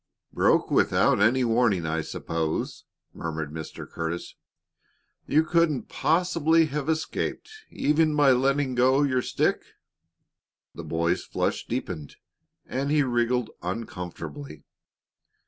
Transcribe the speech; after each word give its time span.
"Broke 0.33 0.71
without 0.71 1.19
any 1.21 1.43
warning, 1.43 1.85
I 1.85 2.01
suppose," 2.01 2.85
murmured 3.13 3.51
Mr. 3.53 3.87
Curtis. 3.87 4.33
"You 5.27 5.43
couldn't 5.43 5.89
possibly 5.89 6.65
have 6.65 6.89
escaped 6.89 7.51
even 7.69 8.15
by 8.15 8.31
letting 8.31 8.73
go 8.73 9.03
your 9.03 9.21
stick." 9.21 9.61
The 10.73 10.83
boy's 10.83 11.23
flush 11.23 11.67
deepened, 11.67 12.15
and 12.65 12.89
he 12.89 13.03
wriggled 13.03 13.51
uncomfortably. 13.61 14.63